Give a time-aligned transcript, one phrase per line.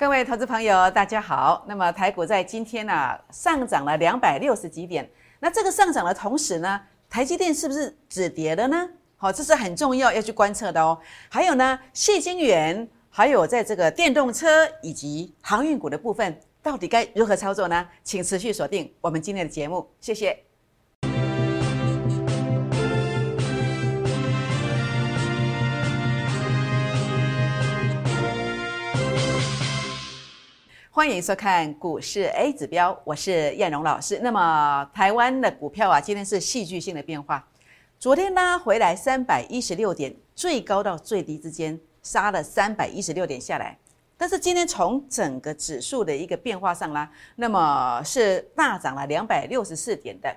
[0.00, 1.62] 各位投资朋友，大家好。
[1.68, 5.06] 那么台股在今天呢上涨了两百六十几点。
[5.38, 6.80] 那这个上涨的同时呢，
[7.10, 8.88] 台积电是不是止跌了呢？
[9.18, 10.98] 好，这是很重要要去观测的哦。
[11.28, 17.86] 还有呢，谢金元，还有在这个电动车以及航运股的部分，到底该如何操作呢？
[18.02, 20.49] 请持续锁定我们今天的节目，谢谢。
[30.92, 34.18] 欢迎收看股市 A 指标，我是燕荣老师。
[34.24, 37.46] 那么台湾的股票啊，今天是戏剧性的变化。
[37.96, 43.78] 昨天拉回来三百一十六点，最高到最低之间杀了三百一十六点下来。
[44.16, 50.36] 但是今天从整个指数的一个变化上啦，那么是大涨了两百六十四点的。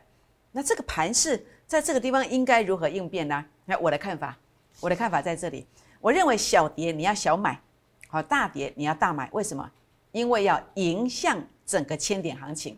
[0.51, 3.43] 那这个盘势在这个地方应该如何应变呢？
[3.65, 4.37] 那我的看法，
[4.81, 5.65] 我的看法在这里。
[5.99, 7.59] 我认为小跌你要小买，
[8.07, 9.27] 好大跌你要大买。
[9.31, 9.67] 为什么？
[10.13, 12.77] 因为要迎向整个千点行情，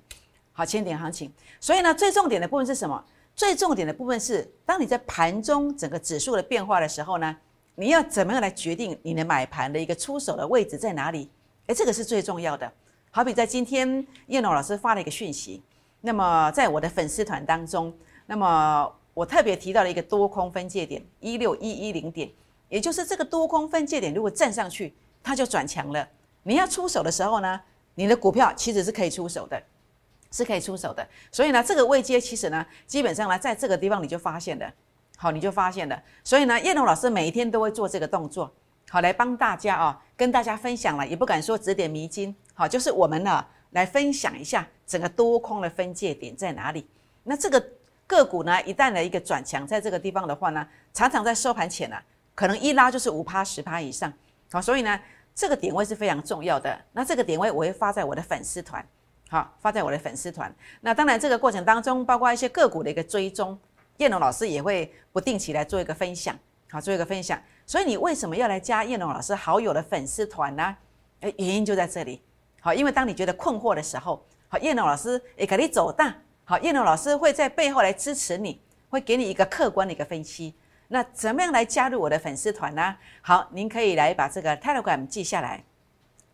[0.53, 3.04] 好，千点行情，所以呢，最重点的部分是什么？
[3.35, 7.35] 最重点的部分是，当你在盘中整个指数的变化的时候呢，
[7.76, 11.29] 你要怎么样来决定你的买盘的一个出手的位置在哪里？
[11.68, 12.71] 诶，这个是最重要的。
[13.12, 15.62] 好比在今天叶龙老师发了一个讯息，
[15.99, 17.93] 那么在我的粉丝团当中，
[18.26, 22.31] 那么我特别提到了一个多空分界点一六一一零点，
[22.70, 26.07] 也就是这个多空分界点如果站上去，它就转强了。
[26.48, 27.60] 你要出手的时候呢，
[27.96, 29.60] 你的股票其实是可以出手的，
[30.29, 31.05] 是可以出手的。
[31.32, 34.71] 所以呢，这个位阶其实呢，基本上呢，在这个地方你就发现了，
[35.18, 35.99] 好，你就发现了。
[36.24, 38.54] 所以呢，叶龙老师每一天都会做这个动作，
[38.90, 46.87] 好，来帮大家啊，跟大家分享了，也不敢说指点迷津，好，就是我们呢来分享一下整个多空的分界点在哪里。
[47.24, 47.65] 那这个
[48.05, 51.98] 个股呢，一旦的一个转强，在这个地方的话呢，常常在收盘前呢，
[52.35, 54.13] 可能一拉就是五趴十趴以上，
[54.52, 54.99] 好，所以呢。
[55.35, 56.75] 这个点位是非常重要的。
[56.93, 58.83] 那这个点位我会发在我的粉丝团，
[59.29, 60.53] 好，发在我的粉丝团。
[60.79, 63.59] 那当然，这个过程当中，包括一些个股的一个追踪，
[63.97, 66.34] 叶龙老师也会不定期来做一个分享，
[66.72, 67.40] 好，做一个分享。
[67.66, 70.78] 所以你为什么要来加叶龙老师好友的粉丝团呢？
[71.19, 72.22] 诶，原因就在这里。
[72.62, 80.56] 好，因为当你觉得困惑的时候，好，叶龙老师也给你走大，好，叶龙老师会在背后来支持你，会给你一个客观的一个分析。
[80.88, 82.96] 那怎么样来加入我的粉丝团呢？
[83.22, 85.63] 好，您可以来把这个 Telegram 记下来，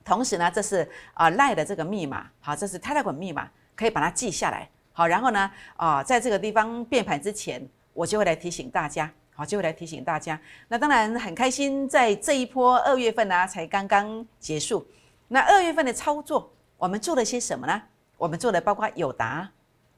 [0.04, 4.68] 同时呢，这是啊赖的这个密码，好，这是 Telegram 密码，可以把它记下来。
[4.92, 10.38] 好，然后呢，啊，在这个地方变盘之前，我就会来提醒大家，好，就会来提醒大家。
[10.68, 14.86] 那当然很开心，在这一波二月份呢，才刚刚结束。
[15.30, 17.82] 那二月份的操作，我们做了些什么呢？
[18.18, 19.50] 我们做的包括友达，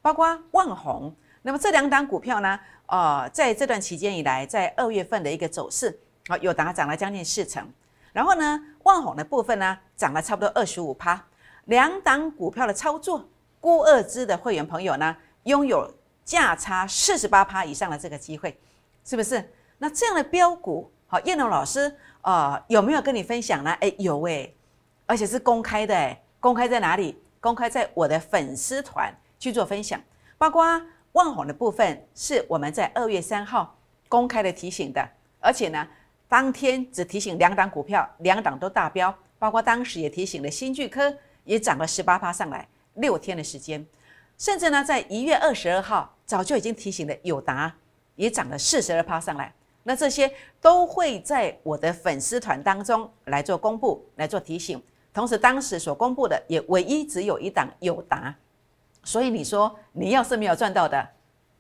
[0.02, 1.14] 包括万宏。
[1.44, 2.60] 那么这两档股票呢？
[2.86, 7.66] 呃，在这段期间以来，在二月份的一个走势，好，有达涨了将近四成。
[8.12, 11.22] 然后呢，万宏的部分呢，涨了差不多二十五趴。
[11.66, 13.28] 两档股票的操作，
[13.60, 15.92] 估二支的会员朋友呢，拥有
[16.24, 18.58] 价差四十八趴以上的这个机会，
[19.04, 19.44] 是不是？
[19.80, 23.72] 那这样的标股，好，叶龙老师啊，有没有跟你分享呢？
[23.82, 24.50] 哎，有哎，
[25.06, 27.22] 而且是公开的哎，公开在哪里？
[27.40, 30.00] 公开在我的粉丝团去做分享，
[30.38, 30.82] 包括。
[31.14, 33.76] 万红的部分是我们在二月三号
[34.10, 35.08] 公开的提醒的，
[35.40, 35.88] 而且呢，
[36.28, 43.86] 当天只提醒两档股票，两档都大标，包括当时也提醒了新巨科也涨了十八趴上来，六天的时间，
[44.40, 47.72] 甚至呢，在一月二十二号早就已经提醒了友达
[48.16, 49.54] 也涨了四十二趴上来，
[49.84, 54.82] 那这些都会在我的粉丝团当中来做公布，来做提醒，
[55.14, 58.34] 同时当时所公布的也唯一只有一档友达。
[59.04, 61.08] 所以你说你要是没有赚到的，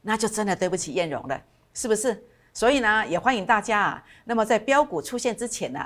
[0.01, 1.41] 那就真的对不起燕荣了，
[1.73, 2.23] 是不是？
[2.53, 5.85] 所以呢，也欢迎大家啊，那么在标股出现之前呢，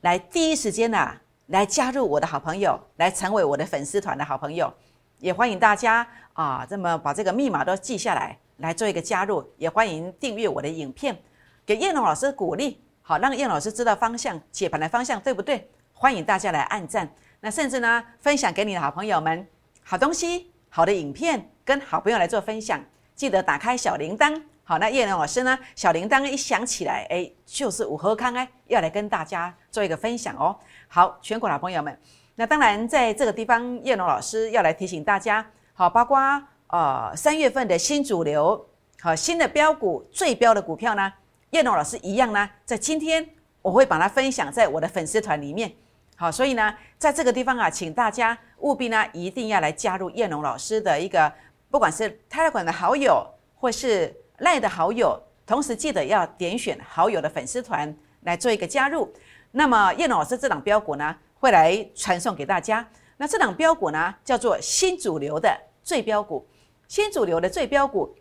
[0.00, 1.16] 来第一时间呢，
[1.46, 4.72] 来加入我的好朋友，来成为我的粉丝团的好朋友。
[5.18, 9.44] 也欢迎大家啊，这么把这个密码都记下来，来做一个加入。
[9.56, 11.16] 也欢迎订阅我的影片，
[11.64, 15.70] 给燕龙老师鼓励，好让燕老师知道方向，解盘的方向对不对？
[15.92, 17.08] 欢迎大家来按赞，
[17.40, 19.46] 那甚至呢，分享给你的好朋友们，
[19.84, 20.49] 好东西。
[20.72, 22.80] 好的影片跟好朋友来做分享，
[23.16, 24.40] 记得打开小铃铛。
[24.62, 25.58] 好，那叶龙老师呢？
[25.74, 30.56] 小铃铛一响起来，哎，就是五和康哎，要来跟大家做一个分享哦。
[30.86, 31.98] 好，全国老朋友们，
[32.36, 35.44] 那当然在这个地方，叶龙老师要来提醒大家，
[35.74, 36.20] 好，包括
[36.68, 38.64] 呃三月份的新主流，
[39.00, 41.12] 好新的标股最标的股票呢，
[41.50, 43.28] 叶龙老师一样呢，在今天
[43.60, 45.72] 我会把它分享在我的粉丝团里面。
[46.20, 51.32] 好，所以呢，在这个地方啊，请大家务必呢，一定要来加入燕龙老师的一个，
[51.70, 59.10] 不管是泰勒管的好友，或是赖的好友，同时记得要点选好友的粉丝团来做一个加入。
[59.52, 62.86] 那么燕龙老师这档标股呢，会来传送给大家。
[63.16, 66.46] 那这档标股呢，叫做新主流的最标股，
[66.86, 68.14] 新主流的最标股，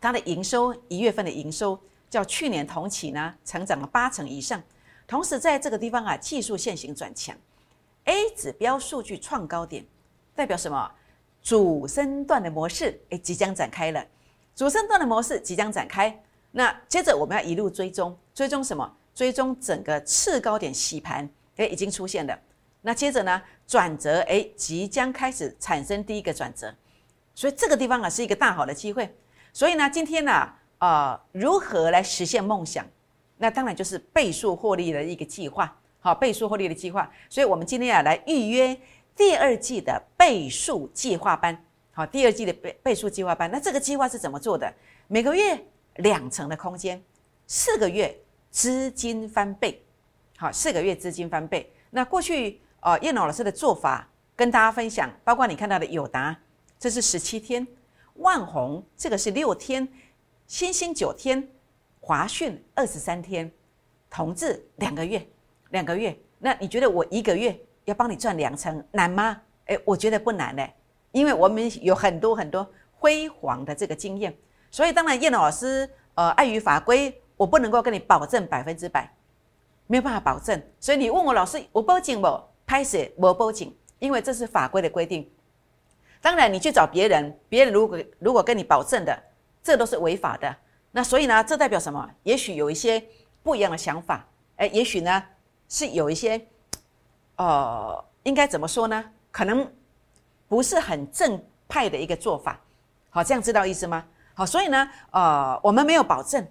[0.00, 1.76] 它的营收一月份的营收
[2.08, 4.62] 较去年同期呢，成长了八成以上。
[5.12, 7.36] 同时在这个地方啊，技术线型转强
[8.04, 9.84] ，A 指标数据创高点，
[10.34, 10.90] 代表什么？
[11.42, 14.02] 主升段的模式诶即将展开了，
[14.56, 16.18] 主升段的模式即将展开。
[16.52, 18.90] 那接着我们要一路追踪，追踪什么？
[19.14, 22.38] 追踪整个次高点洗盘，诶已经出现了。
[22.80, 26.74] 那接着呢，转折诶即将开始产生第一个转折，
[27.34, 29.14] 所以这个地方啊是一个大好的机会。
[29.52, 30.48] 所以呢，今天呢，
[30.78, 32.86] 啊，如何来实现梦想？
[33.42, 37.10] 那当然就是倍数获利的一个计划，好，倍数获利的计划。
[37.28, 38.80] 所以我们今天啊来预约
[39.16, 43.50] 第二季的倍数计划班，好，第二季的倍倍数计划班。
[43.50, 44.72] 那这个计划是怎么做的？
[45.08, 45.60] 每个月
[45.96, 47.02] 两成的空间，
[47.48, 48.16] 四个月
[48.48, 49.82] 资金翻倍，
[50.36, 51.68] 好，四个月资金翻倍。
[51.90, 56.38] 那过去呃叶老师的做法跟大家分享，包括你看到的友达，
[56.78, 57.66] 这是十七天；
[58.14, 59.84] 万红这个是六天；
[60.46, 61.48] 星星九天。
[62.04, 63.48] 华讯二十三天，
[64.10, 65.24] 同志两个月，
[65.70, 66.14] 两个月。
[66.40, 69.40] 那你觉得我一个月要帮你赚两成难吗？
[69.66, 70.74] 诶，我觉得不难嘞，
[71.12, 74.36] 因为我们有很多很多辉煌的这个经验。
[74.68, 79.08] 所以当然，叶老师呃碍于法规，我不能够跟你保证百分之百，
[79.86, 80.60] 没有办法保证。
[80.80, 82.26] 所以你问我老师，我报警不？
[82.66, 85.30] 拍摄我报警，因为这是法规的规定。
[86.20, 89.16] 当然，你去找别人，别人如果如果跟你保证的，
[89.62, 90.56] 这都是违法的。
[90.94, 92.08] 那所以呢，这代表什么？
[92.22, 93.02] 也许有一些
[93.42, 95.24] 不一样的想法，哎，也许呢
[95.66, 96.46] 是有一些，
[97.36, 99.02] 呃，应该怎么说呢？
[99.30, 99.66] 可能
[100.48, 102.60] 不是很正派的一个做法。
[103.08, 104.04] 好，这样知道意思吗？
[104.34, 106.46] 好，所以呢，呃，我们没有保证，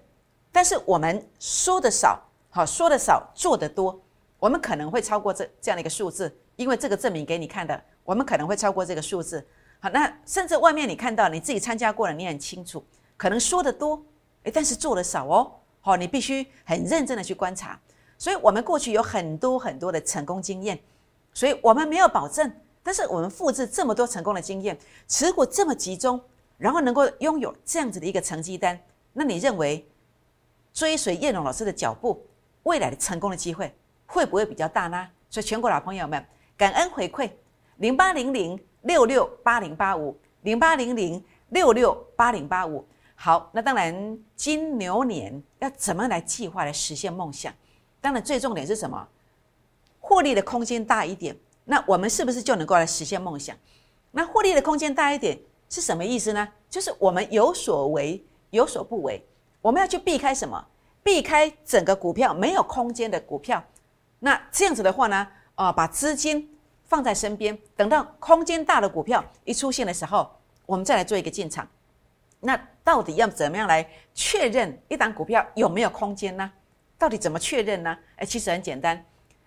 [0.50, 4.00] 但是我们说的少，好，说的少，做的多，
[4.40, 9.46] 我们可能会超过这这样的一个数字，因为这个证明给你看的，我们可能会超过这个数字。
[9.78, 12.84] 好，那甚至外面你看到，你自己参加过了，你很清楚，
[13.16, 14.04] 可能说的多。
[14.44, 17.78] 诶，但是做的少哦，好，你必须很认真的去观察。
[18.18, 20.78] 所以，我们过去有很多很多的成功经验，
[21.34, 22.52] 所以我们没有保证，
[22.82, 24.78] 但是我们复制这么多成功的经验，
[25.08, 26.20] 持股这么集中，
[26.56, 28.80] 然后能够拥有这样子的一个成绩单，
[29.12, 29.84] 那你认为
[30.72, 32.24] 追随叶龙老师的脚步，
[32.62, 33.74] 未来的成功的机会
[34.06, 35.08] 会不会比较大呢？
[35.28, 36.24] 所以，全国老朋友们，
[36.56, 37.28] 感恩回馈
[37.78, 42.86] 零八零零六六八零八五零八零零六六八零八五。
[43.24, 47.54] 好，那当然，金牛年要怎么来计划来实现梦想？
[48.00, 49.06] 当然，最重点是什么？
[50.00, 53.56] 获利的空间大一点，那我们是不是就能够来实现梦想？
[54.10, 55.38] 那获利的空间大一点
[55.70, 56.48] 是什么意思呢？
[56.68, 58.20] 就是我们有所为，
[58.50, 59.24] 有所不为。
[59.60, 60.66] 我们要去避开什么？
[61.04, 63.62] 避开整个股票没有空间的股票。
[64.18, 65.28] 那这样子的话呢？
[65.54, 66.52] 啊，把资金
[66.82, 70.28] 放在身边，等到空间大的股票一出现的时候，
[70.66, 71.68] 我们再来做一个进场。
[72.40, 76.52] 那到底要怎么样来确认一档股票有没有空间呢？
[76.98, 77.96] 到底怎么确认呢？
[78.16, 79.04] 哎，其实很简单，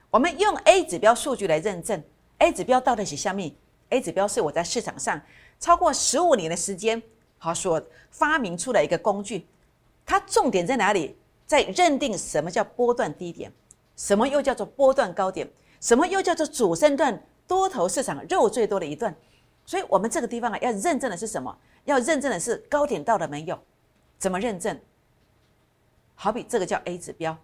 [0.09, 2.03] 我们用 A 指标数据来认证。
[2.39, 3.41] A 指标到底是什么
[3.89, 5.21] ？A 指标是我在市场上
[5.59, 7.01] 超过十五年的时间，
[7.37, 9.47] 好所发明出的一个工具。
[10.05, 11.17] 它重点在哪里？
[11.45, 13.51] 在认定什么叫波段低点，
[13.95, 15.47] 什么又叫做波段高点，
[15.79, 19.15] 什么又叫做主升段多头市场肉最多的一段。
[19.65, 21.57] 所以，我们这个地方啊，要认证的是什么？
[21.85, 23.59] 要认证的是高点到了没有？
[24.17, 24.79] 怎么认证？
[26.13, 27.37] 好比这个叫 A 指标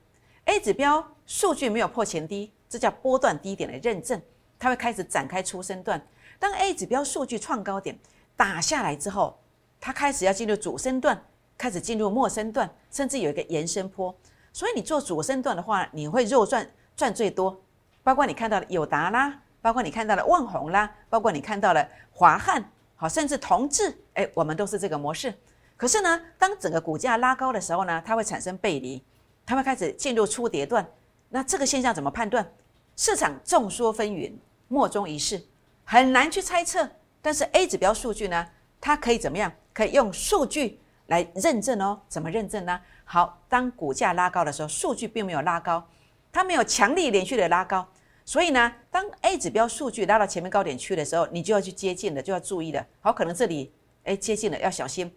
[0.46, 4.22] ，A 指标数据没有破前低，这叫波段低点的认证，
[4.58, 6.02] 它会开始展开出生段。
[6.40, 8.00] 当 A 指标数据创高点
[8.36, 9.40] 打下来之后，
[9.80, 11.22] 它开始要进入主升段，
[11.58, 14.16] 开始进入末升段，甚至有一个延伸坡。
[14.54, 17.62] 所以你做主升段的话，你会肉赚赚最多，
[18.04, 22.64] 包括你看到的友达啦，包括你看到的万宏啦，包括你看到的华汉。
[22.96, 25.34] 好，甚至同志，哎，我们都是这个模式。
[25.76, 29.04] 可是呢，当整个股价拉高的时候呢，它会产生背离，
[29.44, 30.88] 它会开始进入初跌段。
[31.30, 32.48] 那这个现象怎么判断？
[32.96, 34.34] 市场众说纷纭，
[34.68, 35.44] 莫衷一是，
[35.84, 36.88] 很难去猜测。
[37.24, 38.48] 但是 A 指标数据呢，
[38.80, 39.52] 它可以怎么样？
[39.74, 42.00] 可以用数据来认证哦。
[42.08, 42.80] 怎么认证呢？
[43.04, 45.84] 好，当股价拉高的时候，数据并没有拉高，
[46.32, 47.88] 它没有强力连续的拉高。
[48.32, 52.88] 所以呢，当 A 指标数据拉到前面高点去的时候，你就要去接近的，就要注意的。
[53.02, 53.74] 好，可能这里
[54.06, 55.14] 哎接近了，要小心。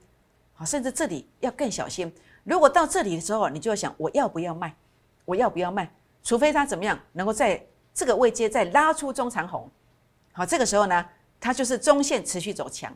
[0.52, 2.12] 好，甚至这里要更小心。
[2.42, 4.74] 如果到这里的时候，你就要想我要不要卖，
[5.26, 5.88] 我要不要卖？
[6.24, 9.70] 除非它怎么样能够在这个位阶再拉出中长红。
[10.32, 12.92] 好，这个时候呢，它就是中线持续走强。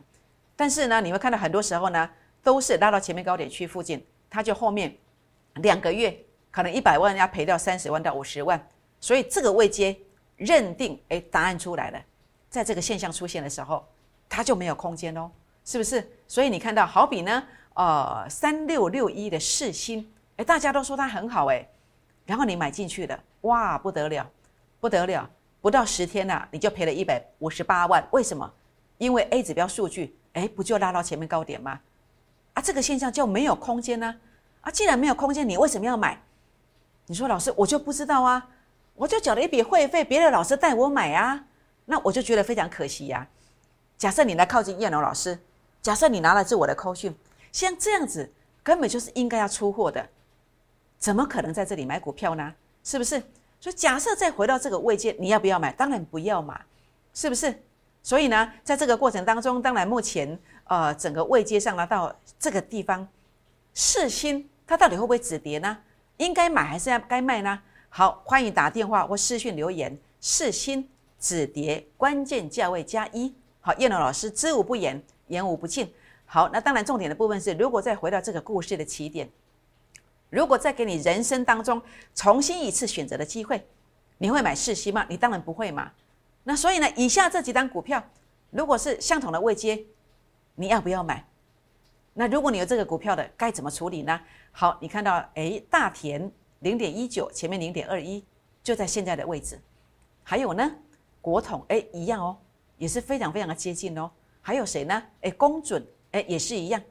[0.53, 2.09] 但是呢，你会看到很多时候呢，
[2.43, 4.97] 都是拉到前面高点区附近，它就后面
[5.61, 6.13] 两个月
[6.51, 8.67] 可能一百万要赔掉三十万到五十万。
[8.99, 9.97] 所以这个位阶。
[10.39, 12.01] 认定，哎，答案出来了，
[12.49, 13.85] 在这个现象出现的时候，
[14.27, 15.29] 它就没有空间喽，
[15.65, 16.09] 是不是？
[16.27, 17.43] 所以你看到，好比呢，
[17.73, 21.67] 呃，三六六一的世星，哎，大家都说它很好，哎，
[22.25, 24.25] 然后你买进去了，哇，不得了，
[24.79, 25.29] 不得了，
[25.59, 28.51] 不到十天呐，你就赔了一百五十八万，为什么？
[28.97, 31.79] 因为 A 指标数据，哎，不就拉到前面高点吗？
[32.53, 34.15] 啊，这个现象就没有空间呢？
[34.61, 36.21] 啊，既然没有空间，你为什么要买？
[37.07, 38.49] 你说老师，我就不知道啊，
[38.99, 41.45] 我就缴了一笔会费，别的老师带我买啊，
[41.85, 43.25] 那我就觉得非常可惜呀。
[43.97, 45.39] 假设你来靠近叶龙老师，
[45.81, 47.15] 假设你拿了是我的扣讯，
[47.49, 48.29] 像这样子
[48.61, 50.05] 根本就是应该要出货的，
[50.97, 52.53] 怎么可能在这里买股票呢？
[52.83, 53.23] 是不是？
[53.61, 55.71] 所以假设再回到这个位阶，你要不要买？
[55.71, 56.59] 当然不要嘛，
[57.13, 57.57] 是不是？
[58.03, 63.07] 所以呢，在这个过程当中，当然目前呃整个位阶上呢到这个地方，
[63.73, 65.77] 四星它到底会不会止跌呢？
[66.17, 67.61] 应该买还是要该卖呢？
[67.89, 69.97] 好，欢迎打电话或私讯留言。
[70.21, 70.87] 四星
[71.19, 73.33] 止跌关键价位加一。
[73.61, 75.91] 好，燕龙老师知无不言，言无不尽。
[76.25, 79.27] 好，那当然重点的部分是，如果再回到这个故事的起点，
[80.29, 81.81] 如果再给你人生当中
[82.13, 83.67] 重新一次选择的机会，
[84.19, 85.05] 你会买四星吗？
[85.09, 85.91] 你当然不会嘛。
[86.43, 88.03] 那所以呢，以下这几单股票，
[88.51, 89.85] 如果是相同的位阶，
[90.55, 91.25] 你要不要买？
[92.13, 94.19] 那如果你有这个股票的，该怎么处理呢？
[94.51, 98.23] 好，你看到哎，大田零点一九，前面零点二一，
[98.61, 99.59] 就在现在的位置。
[100.23, 100.71] 还有呢，
[101.21, 102.37] 国统哎一样哦，
[102.77, 104.09] 也是非常非常的接近哦。
[104.41, 105.03] 还有谁呢？
[105.21, 106.81] 哎，公准哎也是一样，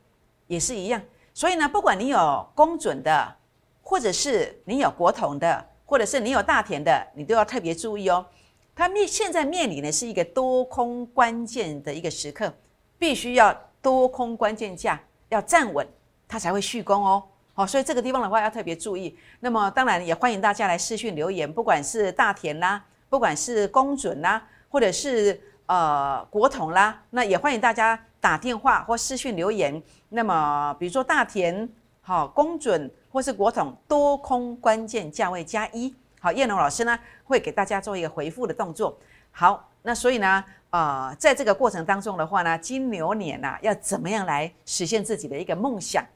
[0.46, 1.00] 也是一样。
[1.34, 3.37] 所以呢，不管你有公准的，
[3.82, 8.26] 或者是你有国统的，或者是你有大田的，你都要特别注意哦。
[8.75, 12.52] 它面现在面临的是一个多空关键的一个时刻，
[12.98, 15.87] 必须要多空关键价要站稳，
[16.26, 17.22] 它才会续攻哦。
[17.58, 19.18] 好，所以这个地方的话要特别注意。
[19.40, 29.82] 那么当然也欢迎大家来私讯留言，不管是大田啦，不管是公准啦，或者是呃国统啦，那也欢迎大家打电话或私讯留言。
[30.10, 31.68] 那么比如说大田
[32.00, 35.92] 好公准或是国统多空关键价位加一。
[36.20, 38.96] 好，叶龙老师呢会给大家做一个回复的动作。
[39.32, 46.06] 好，那所以呢，呃，在这个过程当中的话呢，金牛年呐要怎么样来实现自己的一个梦想？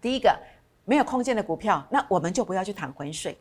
[0.00, 0.36] 第一个，
[0.84, 3.38] 没有空间的股票，那我们就不要去淌浑水，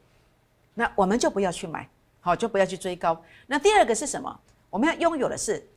[0.74, 3.20] 那我们就不要去买，好，就不要去追高。
[3.48, 4.40] 那第二个是什么？
[4.70, 5.68] 我们要拥有的是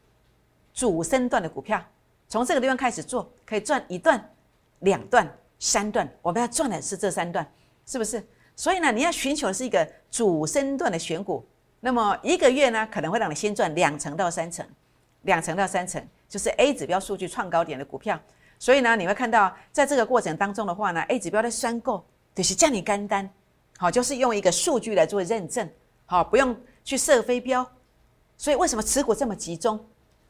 [0.72, 1.82] 主升段的股票，
[2.28, 4.32] 从这个地方开始做，可以赚一段、
[4.80, 5.28] 两段、
[5.58, 7.50] 三段，我们要赚的是这三段，
[7.86, 8.24] 是不是？
[8.54, 11.44] 所以呢，你要寻求的是一个主升段的选股。
[11.80, 14.64] 那么一个月呢，可能会让你先赚两成到三成，
[15.22, 18.20] 两成到三成就是 A 指标数据创高点的股票。
[18.58, 23.28] 所以呢，你会看到在这个过程当中的话呢，A 指标的申购就是叫你干单，
[23.78, 25.68] 好，就是用一个数据来做认证，
[26.06, 27.66] 好，不用去设飞标。
[28.36, 29.84] 所以为什么持股这么集中？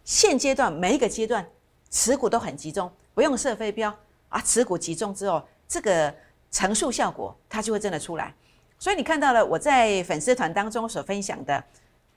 [0.05, 1.47] 现阶段每一个阶段
[1.91, 3.95] 持股都很集中，不用设飞标
[4.29, 6.15] 啊，持股集中之后，这个。
[6.55, 8.33] 乘数效果，它就会真的出来。
[8.79, 11.65] 所以你看到了我在粉丝团当中所分享的，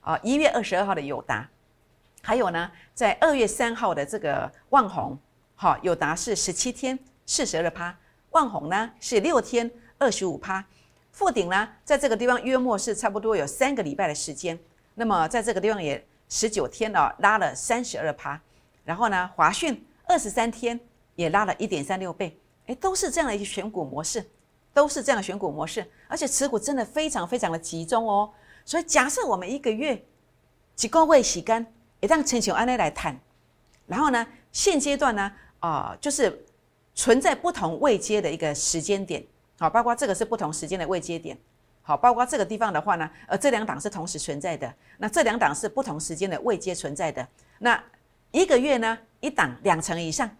[0.00, 1.44] 啊，一月二十二号的友达，
[2.22, 5.18] 还有呢，在二月三号的这个万红，
[5.60, 6.96] 好，友达是十七天
[7.26, 7.92] 四十二趴，
[8.30, 10.64] 万红呢是六天二十五趴，
[11.10, 14.56] 富鼎呢在这个地方约莫是差不多有三个礼拜的时间，
[14.94, 18.40] 那么在这个地方也十九天哦拉了三十二趴，
[18.84, 20.78] 然后呢华讯二十三天
[21.16, 22.38] 也拉了一点三六倍。
[22.66, 24.24] 哎，都是这样的一个选股模式，
[24.72, 28.30] 都是这样的选股模式，而且持股真的非常非常的集中哦。
[28.64, 30.00] 所以假设我们一个月
[30.76, 31.66] 几个位洗干，
[31.98, 33.18] 一旦请求安内来谈，
[33.88, 36.44] 然后呢，现阶段呢，啊，就是
[36.94, 39.24] 存在不同位阶的一个时间点，
[39.58, 41.36] 好，包括这个是不同时间的位阶点，
[41.82, 47.26] 好，包括这个地方的话呢，呃，这两档是同时存在的，那这两档是不同时间的未接存在的，
[47.58, 47.82] 那
[48.30, 50.30] 一个月呢，一档两成以上，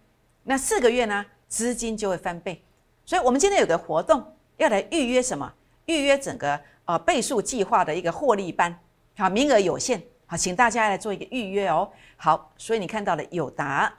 [0.43, 1.25] 那四个月呢？
[1.49, 2.63] 资金就会翻倍，
[3.03, 4.23] 所以我们今天有个活动
[4.57, 5.51] 要来预约什么？
[5.87, 8.79] 预约整个呃倍数计划的一个获利班，
[9.17, 11.91] 好，名额有限，好，请大家来做一个预约哦。
[12.17, 13.91] 好，所以你看到了友达，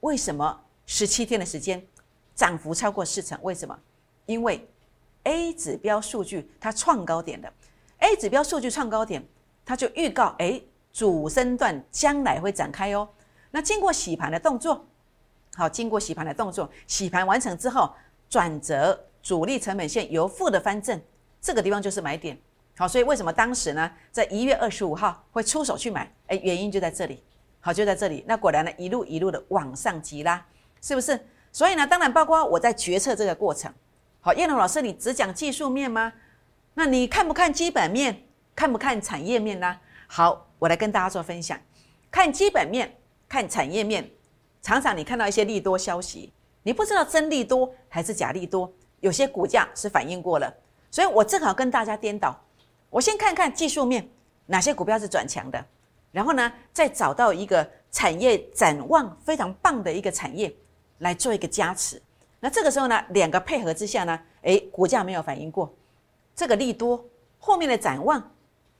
[0.00, 1.84] 为什么十七天的时间
[2.34, 3.38] 涨幅超过四成？
[3.42, 3.78] 为什么？
[4.26, 4.68] 因为
[5.24, 7.52] A 指标数据它创高点的
[7.98, 9.26] ，A 指标数据创高点，
[9.64, 10.60] 它就预告哎
[10.92, 13.08] 主升段将来会展开哦。
[13.50, 14.86] 那经过洗盘的动作。
[15.54, 17.92] 好，经过洗盘的动作，洗盘完成之后，
[18.28, 21.00] 转折主力成本线由负的翻正，
[21.40, 22.38] 这个地方就是买点。
[22.76, 26.14] 好，所以为什么当时呢，在一月二十五号会出手去买？
[26.28, 27.20] 哎，原因就在这里。
[27.68, 28.24] 好，就在这里。
[28.26, 30.42] 那果然呢，一路一路的往上急拉，
[30.80, 31.20] 是不是？
[31.52, 33.70] 所以呢，当然包括我在决策这个过程。
[34.22, 36.10] 好，叶龙老师，你只讲技术面吗？
[36.72, 38.22] 那你看不看基本面？
[38.56, 39.78] 看不看产业面呢？
[40.06, 41.60] 好，我来跟大家做分享。
[42.10, 42.90] 看基本面，
[43.28, 44.10] 看产业面，
[44.62, 46.32] 常常你看到一些利多消息，
[46.62, 50.50] 你不知道真利多还是假利多，有些股价是反应过了。
[50.90, 52.34] 所以我正好跟大家颠倒，
[52.88, 54.08] 我先看看技术面，
[54.46, 55.62] 哪些股票是转强的，
[56.12, 60.54] 然后呢，再找到一个产业展望非常棒的一个产业
[60.98, 62.00] 来做一个加持。
[62.40, 65.74] 那这个时候呢，两个配合之下呢，诶，股价没有反应过，
[66.34, 67.04] 这个利多
[67.38, 68.22] 后面的展望，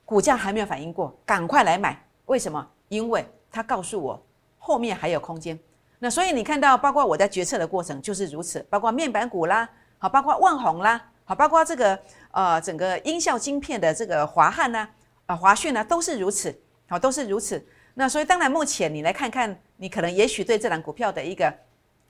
[0.05, 2.05] 股价还没有反应过，赶快来买。
[2.27, 2.67] 为什么？
[2.89, 4.23] 因为它告诉我
[4.59, 5.59] 后面还有空间。
[5.99, 9.69] 那所以你看到，包括我在决策的过程就是如此，包括面板股啦，
[9.99, 11.99] 好，包括万宏啦，好，包括这个
[12.31, 14.89] 呃整个音效晶片的这个华汉呢，
[15.27, 16.57] 啊华讯呢，都是如此，
[16.89, 17.65] 好，都是如此。
[17.95, 21.55] 那所以当然目前你来看看，你可能也许对这档股票的一个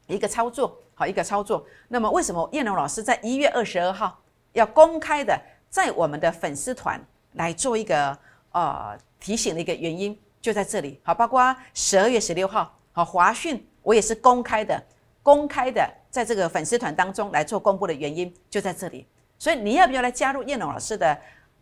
[0.07, 0.81] 一个操作。
[0.99, 4.21] 好一个操作，那么为什么燕龙老师在一月二十二号
[4.51, 7.01] 要公开的在我们的粉丝团
[7.35, 8.19] 来做一个
[8.51, 11.01] 呃提醒的一个原因就在这里。
[11.05, 14.83] 好，包括十二月十六号，好华讯我也是公开的，
[15.23, 19.07] 公开的在这个粉丝团当中来做公布的原因就在这里。
[19.39, 21.17] 所以你要不要来加入燕龙老师的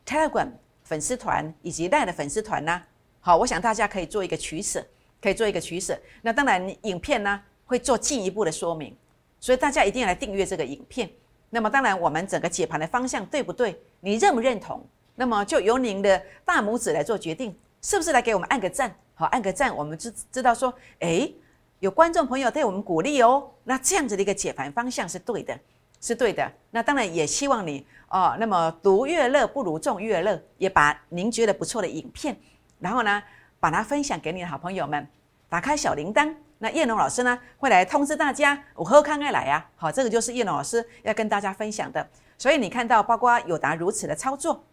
[0.06, 0.49] Telegram
[0.82, 2.82] 粉丝团以及 Line 的粉丝团呢？
[3.26, 4.80] 好，我想大家可以做一个取舍，
[5.21, 5.99] 可以做一个取舍。
[6.23, 8.97] 那当然，影片呢会做进一步的说明。
[9.40, 11.11] 所以大家一定要来订阅这个影片。
[11.50, 13.76] 那么当然，我们整个解盘的方向对不对？
[13.99, 14.80] 你认不认同？
[15.16, 17.52] 那么就由您的大拇指来做决定，
[17.83, 18.95] 是不是来给我们按个赞？
[19.16, 21.28] 好，按个赞，我们知知道说，哎，
[21.80, 23.50] 有观众朋友对我们鼓励哦。
[23.64, 25.59] 那这样子的一个解盘方向是对的，
[26.00, 26.49] 是对的。
[26.71, 32.38] 那当然也希望你哦，那么读乐乐不如众乐乐，也把您觉得不错的影片，
[32.78, 33.23] 然后呢，
[33.59, 35.06] 把它分享给你的好朋友们，
[35.49, 36.35] 打开小铃铛。
[36.59, 39.64] 那叶龙老师呢，会来通知大家，我喝康爱来呀。
[39.76, 42.09] 好，这个就是叶龙老师要跟大家分享的。
[42.38, 44.64] 所以你看到，包括友达如此的操作，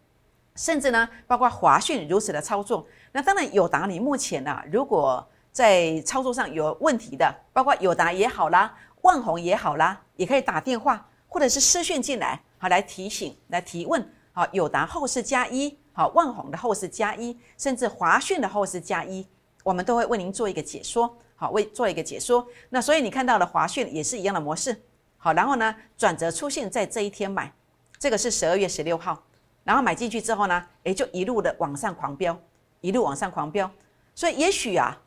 [0.56, 2.86] 甚至呢，包括华讯如此的操作。
[3.12, 14.04] 那当然，友达你目前呢，如果在操作上有问题的，包括友达也好啦，万宏也好啦，也可以打电话或者是私讯进来，好来提醒、来提问。
[14.32, 19.24] 好，友达后市加一，好，万宏的后市加一，甚至华讯的后市加一，
[19.62, 21.16] 我们都会为您做一个解说。
[21.36, 22.46] 好，为做一个解说。
[22.68, 24.76] 那所以你看到了华讯也是一样的模式。
[25.16, 27.52] 好，然后呢，转折出现在这一天买，
[27.98, 29.22] 这个是十二月十六号，
[29.62, 32.36] 然后买进去之后呢，也，就一路的往上狂飙，
[32.80, 33.70] 一路往上狂飙。
[34.16, 35.00] 所以也许啊，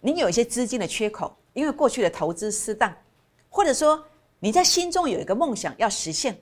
[0.00, 2.92] 你有一些资金的缺口，因为过去的投资失当，
[3.48, 4.04] 或者说
[4.38, 6.38] 你在心中有一个梦想要实现，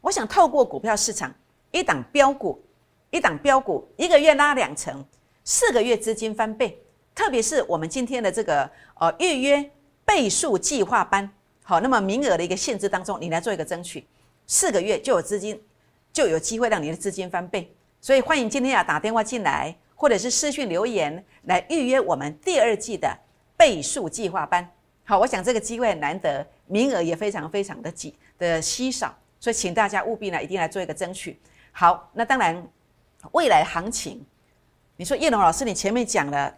[0.00, 1.32] 我想透过股票市场
[1.70, 2.60] 一档标股，
[3.10, 5.04] 一档标股，一个月拉两成，
[5.44, 6.78] 四个月资金翻倍。
[7.14, 9.70] 特别是我们今天的这个呃预约
[10.04, 11.28] 倍数计划班，
[11.64, 14.06] 好，那么名额的一个限制当中，你来做一个争取，
[14.46, 15.60] 四个月就有资金，
[16.12, 17.74] 就有机会让你的资金翻倍。
[18.00, 23.12] 所以欢迎今天啊打电话进来，或者是私讯留言来预约我们第二季的
[23.56, 24.70] 倍数计划班。
[25.04, 31.36] 好，我想这个机会难得，名额也非常非常的挤的稀少，所以请大家务必呢一定来做一个争取。
[31.72, 32.64] 好，那当然
[33.32, 34.24] 未来行情，
[34.96, 36.54] 你说叶龙老师，你前面讲了。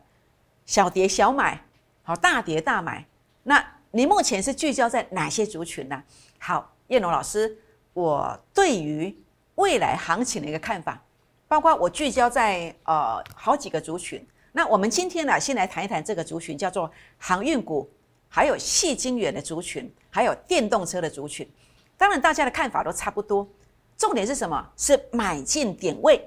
[0.66, 1.60] 小跌小买，
[2.04, 3.04] 好大跌大买。
[3.42, 6.00] 那你目前是聚焦在哪些族群呢？
[6.38, 7.58] 好，叶龙老师，
[7.92, 9.12] 我对于
[9.56, 11.02] 未来行情的一个看法，
[11.48, 14.24] 包括我聚焦在呃好几个族群。
[14.52, 17.90] 那我们今天呢，先来谈一谈这个族群，叫做航运股，
[18.28, 21.48] 还有细晶圆的族群，还有电动车的族群。
[21.96, 23.48] 当然，大家的看法都差不多。
[23.96, 24.70] 重点是什么？
[24.76, 26.24] 是买进点位，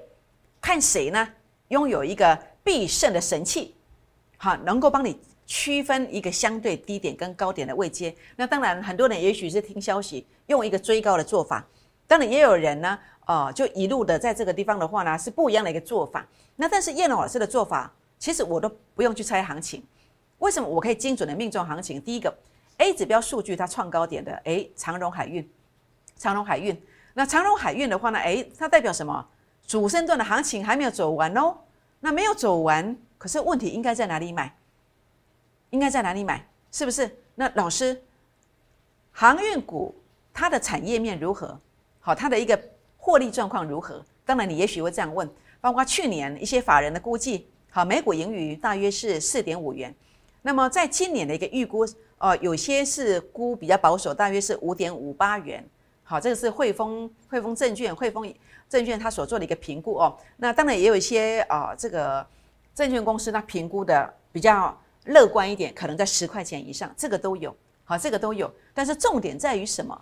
[0.64, 1.28] 看谁呢？
[1.68, 3.74] 拥有一个必胜的神器。
[4.38, 8.16] 好，能够帮你区分一个相对低点跟高点的位阶。
[8.34, 11.62] 那当然，很多人也许是听消息，用一个追高的做法。
[12.06, 16.26] 当然，也有人呢，呃，就一路的在这个地方的话呢，是不一样的一个做法。
[16.56, 19.84] 那但是叶龙老师的做法，其实我都不用去猜行情。
[20.38, 22.00] 为什么我可以精准的命中行情？
[22.00, 22.34] 第一个
[22.78, 25.46] ，A 指标数据它创高点的，诶，长荣海运，
[26.16, 26.74] 长荣海运。
[27.12, 29.28] 那长荣海运的话呢，诶，它代表什么？
[29.66, 31.56] 主升段的行情还没有走完哦。
[32.00, 32.96] 那没有走完。
[33.16, 34.54] 可是问题应该在哪里买？
[35.70, 36.46] 应该在哪里买？
[36.70, 37.10] 是不是？
[37.34, 38.02] 那老师，
[39.12, 39.94] 航运股
[40.32, 41.58] 它的产业面如何？
[42.00, 42.60] 好，它的一个
[42.98, 44.04] 获利状况如何？
[44.26, 45.28] 当然，你也许会这样问。
[45.60, 49.94] 包括去年一些法人的估计，好，每股盈余大约是四点五元。
[50.42, 51.86] 那么在今年的一个预估，
[52.18, 55.66] 哦，有些是估比较保守，大约是五点五八元。
[56.02, 58.30] 好，这个是汇丰汇丰证券汇丰
[58.68, 60.16] 证券它所做的一个评估哦。
[60.36, 62.26] 那当然也有一些啊，这个。
[62.74, 68.52] 证券公司它评估的比较乐观一点，可能在十块钱以上，这个都有，好，这个都有。
[68.74, 69.96] 但是重点在于什么？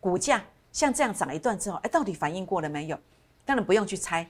[0.00, 2.98] 股价像这样涨一段之后，哎，到底反应过了没有？
[3.44, 4.26] 当然不用去猜，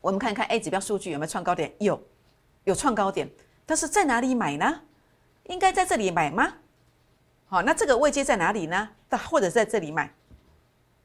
[0.00, 1.70] 我们看看 A 指标数据有没有创高点？
[1.80, 2.02] 有，
[2.64, 3.28] 有创高点，
[3.66, 4.80] 但是在哪里买呢？
[5.48, 6.54] 应该在这里买吗？
[7.48, 8.88] 好，那这个位阶在哪里呢？
[9.28, 10.10] 或者在这里买，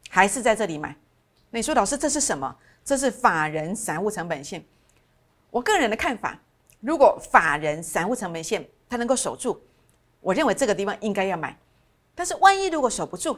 [0.10, 0.96] 还是在这里买？
[1.56, 2.56] 你说老师这是什么？
[2.84, 4.66] 这是法人散户成本线。
[5.52, 6.40] 我个人的看法，
[6.80, 9.62] 如果法人散户成本线它能够守住，
[10.20, 11.56] 我认为这个地方应该要买。
[12.16, 13.38] 但是万一如果守不住，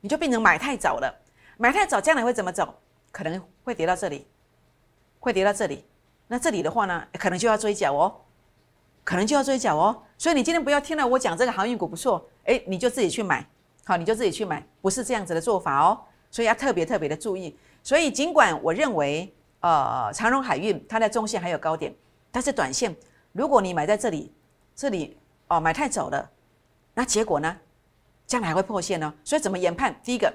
[0.00, 1.14] 你就变成买太早了。
[1.56, 2.74] 买太早，将来会怎么走？
[3.12, 4.26] 可能会跌到这里，
[5.20, 5.84] 会跌到这里。
[6.26, 8.22] 那这里的话呢，可能就要追缴哦，
[9.04, 10.02] 可能就要追缴哦。
[10.18, 13.46] 所以你今天不要听了我讲这个航运股不错，哎，你就自己去买，
[13.84, 16.00] 好，你就自己去买，不是这样子的做法哦。
[16.32, 17.56] 所以要特别特别的注意。
[17.84, 21.94] 所以尽管我认为，呃，长荣海运它在中线还有高点，
[22.32, 22.92] 但是短线
[23.30, 24.32] 如果你买在这里，
[24.74, 25.16] 这里
[25.46, 26.28] 哦买太早了，
[26.94, 27.56] 那结果呢，
[28.26, 29.14] 将来还会破线呢。
[29.22, 29.94] 所以怎么研判？
[30.02, 30.32] 第一个。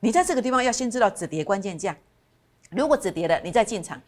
[0.00, 1.96] 你在这个地方要先知道止跌关键价，
[2.70, 3.98] 如果止跌了，你再进场；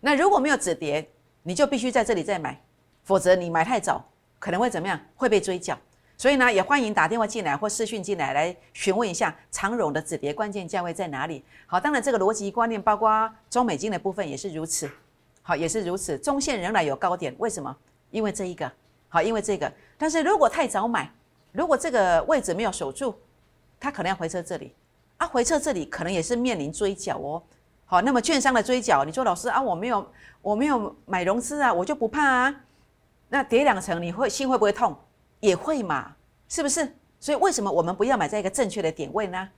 [0.00, 1.08] 那如果没有止跌，
[1.44, 2.60] 你就必须在这里再买，
[3.04, 4.04] 否则你买太早
[4.40, 5.00] 可能会怎么样？
[5.14, 5.78] 会被追缴。
[6.18, 11.44] 所以呢，也欢迎打电话进来或私讯进来，来询问一下长荣的止跌关键价位在哪里。
[11.64, 14.90] 好，当然这个逻辑观念包括中美金的部分也是如此，
[15.42, 16.18] 好，也是如此。
[16.18, 17.74] 中线仍然有高点，为什么？
[18.10, 18.68] 因为这一个，
[19.08, 19.72] 好，因为这个。
[19.96, 21.08] 但是如果太早买，
[21.52, 23.14] 如果这个位置没有守住，
[23.78, 24.74] 它可能要回撤这里。
[25.18, 27.40] 啊，回撤这里可能也是面临追缴哦。
[27.84, 30.10] 好，那么券商的追缴，你说老师啊，我没有
[30.42, 32.54] 我没有买融资啊，我就不怕啊。
[33.28, 34.98] 那跌两层，你会心会不会痛？
[35.40, 36.14] 也会嘛，
[36.48, 36.94] 是不是？
[37.20, 39.48] 所以为什么我们不要买在一个正确的点位呢？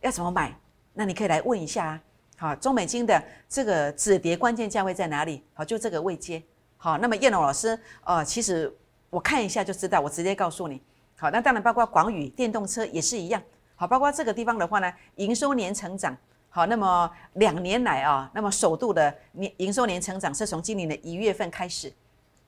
[0.00, 0.54] 要怎么买？
[0.94, 2.00] 那你可以来问一下啊。
[2.36, 5.42] 好，中美金的这个止跌关键价位在哪里？
[5.54, 6.42] 好，就这个位阶。
[6.76, 8.72] 好，那么叶龙老师，呃，其实
[9.10, 10.80] 我看一下就知道，我直接告诉你。
[11.16, 13.42] 好，那当然包括广宇电动车也是一样。
[13.74, 16.16] 好，包括这个地方的话呢，营收年成长
[16.48, 21.92] 好，那么两年来啊，那么首度的年营收年成长是从今年的一月份开始，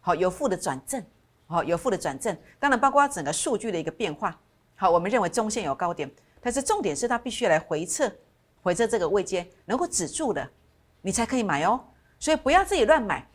[0.01, 1.05] 好有负的转正，
[1.51, 2.37] 好有负的转正。
[2.59, 4.39] 当然，包括整个数据的一个变化，
[4.77, 6.11] 好，我们认为中线有高点，
[6.41, 8.11] 但是重点是它必须来回撤，
[8.63, 10.49] 回撤这个位阶能够止住的，
[11.03, 11.81] 你才可以买哦。
[12.19, 13.27] 所以不要自己乱买，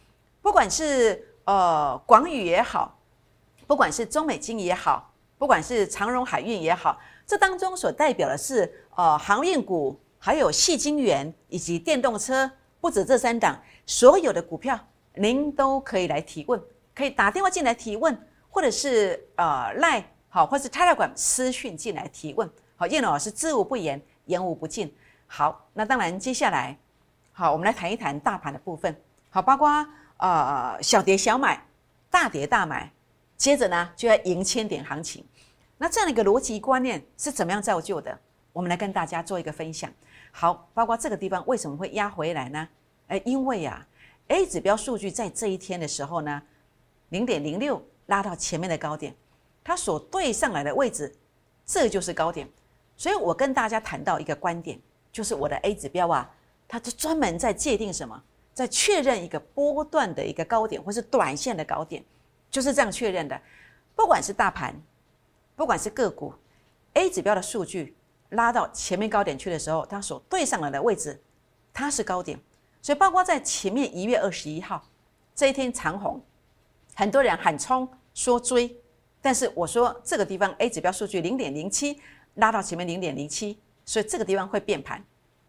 [0.41, 2.97] 不管是呃广宇也好，
[3.67, 6.99] 不管是中美金也好，不管是长荣海运也好。
[7.28, 12.49] 这当中所代表的是，呃，航运股，还有细晶圆以及电动车，
[12.80, 14.80] 不止这三档，所有的股票，
[15.15, 16.62] 您都可以来提问，
[16.95, 18.17] 可以打电话进来提问，
[18.49, 22.49] 或者是呃赖好，或是 Telegram 私讯进来提问。
[22.77, 24.91] 好，叶老师知无不言，言无不尽。
[25.27, 26.77] 好，那当然接下来，
[27.34, 28.95] 好，我们来谈一谈大盘的部分。
[29.29, 29.69] 好，包括
[30.17, 31.62] 呃小跌小买，
[32.10, 32.89] 大跌大买，
[33.36, 35.25] 接着呢就要赢千点行情。
[35.77, 38.17] 那这样的一个逻辑观念是怎么样造就的？
[38.53, 39.91] 我们来跟大家做一个分享。
[40.31, 42.67] 好，包括这个地方为什么会压回来呢？
[43.08, 43.86] 哎，因为啊
[44.29, 46.41] ，A 指标数据在这一天的时候呢，
[47.09, 49.15] 零点零六拉到前面的高点，
[49.63, 51.15] 它所对上来的位置，
[51.65, 52.49] 这就是高点。
[52.97, 54.79] 所以我跟大家谈到一个观点，
[55.11, 56.29] 就是我的 A 指标啊，
[56.67, 58.21] 它就专门在界定什么，
[58.53, 62.03] 在确认一个波段的一个高点，或是短线的高点，
[62.49, 63.41] 就是这样确认的。
[63.95, 64.75] 不管是大盘。
[65.57, 66.33] 不管是个股
[66.95, 67.95] ，A 指标的数据
[68.31, 71.17] 拉到前面高点去的时候，它所对上来的位置，
[71.71, 72.37] 它是高点。
[72.81, 74.83] 所以，包括在前面一月二十一号
[75.33, 76.21] 这一天长红，
[76.95, 78.75] 很多人喊冲说追，
[79.21, 82.01] 但是我说这个地方 A 指标数据零点零七
[82.36, 85.03] 拉到前面零点零七，所以这个地方会变盘。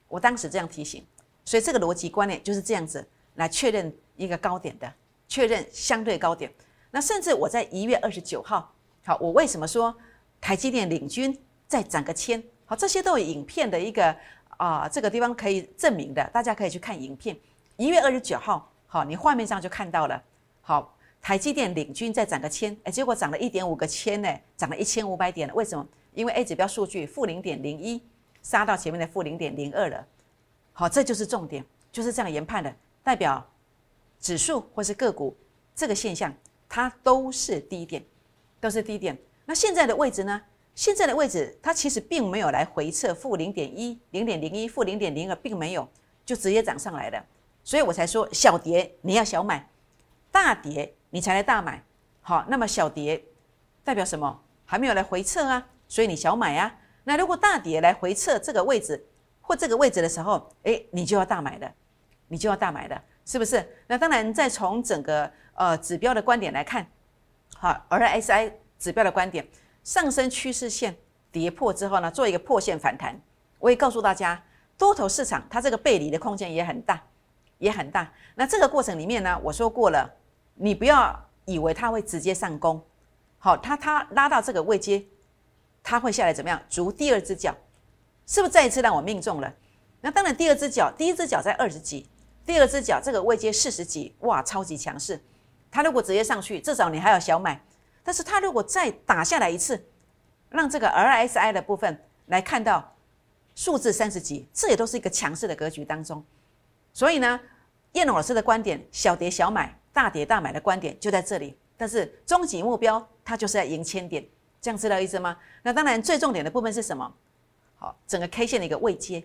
[0.09, 1.07] 我当时这样提醒，
[1.45, 3.07] 所以这个逻辑观念就是这样子
[3.37, 4.93] 来确认一个高点的，
[5.29, 6.53] 确认相对高点。
[6.91, 8.73] 那甚至我在一月二十九号。
[9.05, 9.97] 好，我为什么说
[10.41, 12.43] 台积电领军再涨个千？
[12.65, 14.17] 好，这些都有影片的一个
[14.57, 17.39] 啊，这个地方可以证明的，大家可以去看影片。
[17.77, 20.21] 一月二十九号，好，你画面上就看到了。
[20.61, 20.96] 好，
[21.27, 25.55] 台积电领军再涨个千，哎，结果涨了一点五个千呢，涨了一千五百点了。
[25.55, 25.85] 为什么？
[26.15, 28.01] 因为 A 指标数据负零点零一
[28.43, 30.07] 杀到前面的负零点零二了。
[30.73, 33.45] 好，这就是重点，就是这样研判的，代表
[34.21, 35.37] 指数或是个股
[35.75, 36.33] 这个现象，
[36.69, 38.05] 它都是低点。
[38.61, 40.41] 都是低点，那现在的位置呢？
[40.77, 45.89] 现在的位置它其实并没有来回测负零点一、零点零一、负零点零二，并没有，
[46.25, 47.27] 就直接涨上来了。
[47.65, 49.69] 所以我才说小跌你要小买，
[50.31, 51.83] 大跌你才来大买。
[52.21, 53.25] 好，那么小跌
[53.85, 54.43] 代表什么？
[54.65, 56.75] 还没有来回撤啊，所以你小买啊。
[57.05, 59.07] 那如果大跌来回撤这个位置
[59.41, 61.73] 或这个位置的时候，哎，你就要大买的，
[62.29, 63.65] 你就要大买的，是不是？
[63.87, 66.87] 那当然，再从整个呃指标的观点来看。
[67.57, 69.47] 好，RSI 指标的观点，
[69.85, 70.97] 上升趋势线
[71.31, 73.19] 跌破之后呢，做一个破线反弹。
[73.59, 74.43] 我也告诉大家，
[74.77, 77.01] 多头市场它这个背离的空间也很大。
[77.59, 78.13] 也很大。
[78.35, 80.07] 那这个过程里面呢，我说过了，
[80.57, 82.83] 你不要以为他会直接上攻，
[83.39, 85.05] 好，他他拉到这个位阶，
[85.83, 86.61] 他会下来怎么样？
[86.69, 87.55] 逐第二只脚，
[88.27, 89.55] 是不是再一次让我命中了？
[90.01, 92.09] 那当然，第二只脚，第一只脚在二十几，
[92.45, 95.21] 第二只脚这个位阶四十几，哇，超级强势。
[95.71, 97.61] 他如果直接上去，至少你还要小买。
[98.03, 99.85] 但是他如果再打下来一次，
[100.49, 102.95] 让这个 RSI 的部分来看到
[103.57, 106.25] 数字三十几，这也都是一个强势的格局当中。
[106.93, 107.41] 所以呢，
[107.93, 111.57] 叶龙老师的观点，小跌小买，大跌大买的观点就在这里。
[111.75, 114.23] 但是终极目标，它就是要赢千点，
[114.61, 115.35] 这样知道意思吗？
[115.63, 117.11] 那当然，最重点的部分是什么？
[117.77, 119.25] 好，整个 K 线的一个位阶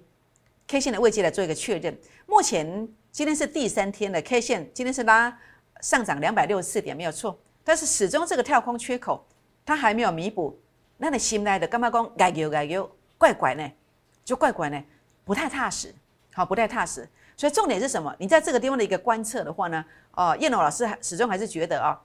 [0.68, 1.98] ，K 线的位阶来做一个确认。
[2.26, 5.38] 目前今天是第三天的 K 线，今天是拉
[5.82, 7.38] 上涨两百六十四点，没有错。
[7.66, 9.26] 但是始终这个跳空缺口，
[9.66, 10.58] 它还没有弥补。
[10.98, 13.70] 那你心内的干嘛讲改油改油，怪怪呢？
[14.24, 14.82] 就怪怪呢，
[15.26, 15.94] 不太踏实，
[16.34, 17.08] 好，不太踏实。
[17.42, 18.16] 所以重点是什么？
[18.20, 22.00] 你在这个地方的一个观测的话呢，哦，叶龙老师始终还是觉得啊，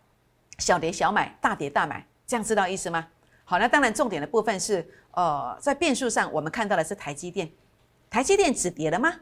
[0.57, 3.07] 小跌小买，大跌大买，这样知道意思吗？
[3.45, 7.51] 好，那当然重点的部分是，呃，在变数上我们看到的是台积电，
[8.09, 9.13] 台积电止跌了吗？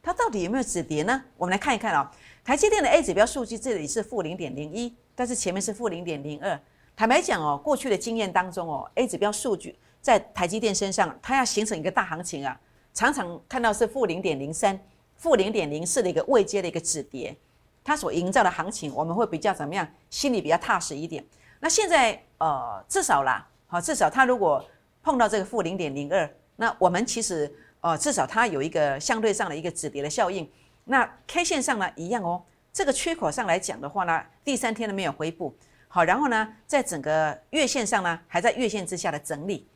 [0.00, 1.20] 它到底有没有止跌呢？
[1.36, 2.08] 我们来看一看啊，
[2.44, 4.94] 台积电的 A 指标数据这里是负零点零一。
[5.16, 6.56] 但是前面是负零点零二，
[6.94, 12.60] 坦白讲哦，过去的经验当中哦，A 指标数据在台积电身上，它要形成一个大行情啊，
[12.92, 14.78] 常常看到是负零点零三、
[15.24, 17.34] 负零点零四的一个未接的一个止跌，
[17.82, 19.88] 它所营造的行情，我们会比较怎么样？
[20.10, 21.24] 心里比较踏实一点。
[21.60, 24.62] 那现在呃，至少啦，好，至少它如果
[25.02, 30.46] 碰到这个负零点零二，那我们其实呃，至少它有一个相对上的一个止跌的效应。
[30.84, 32.42] 那 K 线上呢，一样哦。
[32.70, 35.56] 这个缺口上来讲的话呢，第三天都没有回补，
[35.88, 39.66] 好，然后呢，在整个月线上呢，还在月线之下的整理，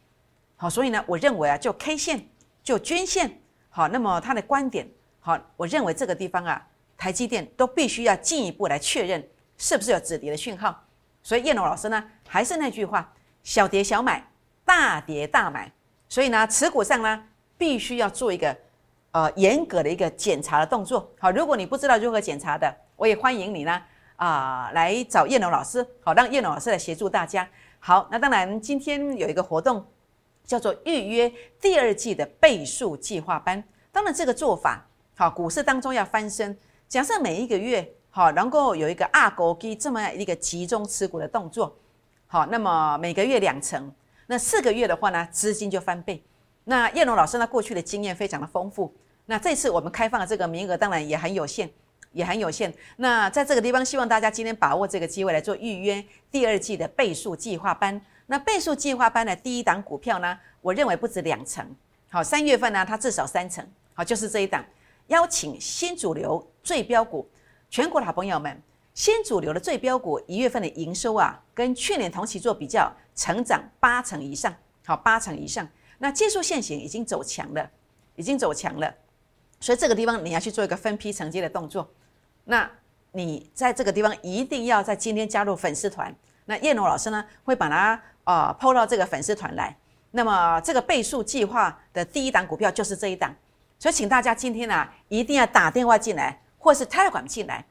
[0.57, 2.29] 好，所以呢，我认为啊，就 K 线，
[2.63, 4.87] 就均线，好，那么他的观点，
[5.21, 9.27] 好，我认为这个地方啊，台积电都必须要进一步来确认
[9.57, 10.85] 是不是有止跌的讯号，
[11.23, 14.27] 所以叶龙老师呢，还是那句话，小跌小买，
[14.65, 15.71] 大跌大买，
[16.09, 17.25] 所以呢，持股上呢，
[17.57, 18.57] 必须要做一个
[19.13, 22.75] 呃严格的一个检查的动作，好，如果你不知道如何检查的。
[22.99, 23.81] 我也欢迎你呢，
[24.17, 27.49] 啊，来找叶龙老师，好，让叶龙老师来协助大家。
[27.79, 29.87] 好，那当然今天有一个活动，
[30.45, 33.63] 叫做预约第二季的倍数计划班。
[33.93, 34.85] 当然这个做法，
[35.19, 41.77] 好，股市当中要翻身，假设每一个月，好，能够有一个二勾基这么一个集中持股的动作，
[42.29, 43.93] 好，那么每个月两成，
[44.29, 46.23] 那四个月的话呢，资金就翻倍。
[46.63, 48.95] 那叶龙老师呢，过去的经验非常的丰富，
[49.27, 51.69] 那这次我们开放的这个名额当然也很有限。
[52.13, 52.73] 也很有限。
[52.97, 58.01] 那在这个地方，希望大家今天把握这个机会来做预约第二季的倍数计划班。
[58.27, 61.67] 那倍数计划班的第一档股票呢，我认为不止两成。
[62.09, 63.65] 好，三月份呢，它至少三成。
[63.93, 64.65] 好，就是这一档，
[65.09, 67.29] 邀请新主流最标股，
[67.69, 68.63] 全国的好朋友们，
[68.95, 74.55] 新主流的最标股一月份的营收啊，跟去年同期做比较，成长八成以上。
[74.87, 75.69] 好，八成以上。
[75.99, 77.71] 那技术线型已经走强了，
[78.17, 78.95] 已经走强了。
[79.61, 81.89] 所以这个地方你要去做一个分批承接的动作。
[82.45, 82.71] 那
[83.13, 86.15] 你在这个地方一定要在今天加入粉丝团。
[86.45, 89.77] 那叶龙老师呢会把它啊抛到这个粉丝团来。
[90.11, 93.35] 那么这个倍数计划的第一档股票就是这一档，
[93.79, 97.65] 所以请大家今天呢一定要打电话进来，或是 Telegram 进来。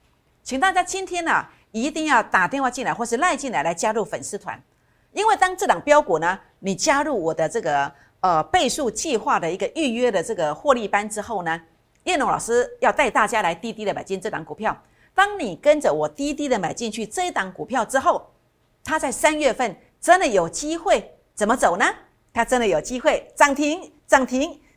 [0.44, 4.62] 请大家今天呢一定要打电话进来，或是赖进来来加入粉丝团。
[5.12, 7.92] 因为当这档标股呢，你加入我的这个
[8.22, 11.62] 呃倍数计划的一个预约的这个获利班之后呢。
[12.04, 14.82] 叶龙老师要带大家来滴滴的买进这档股票。
[15.14, 18.26] 当你跟着我滴滴的买进去这一档股票之后，
[18.82, 21.86] 它在三月份真的有机会怎么走呢？
[22.32, 24.58] 它真的有机会涨停，涨停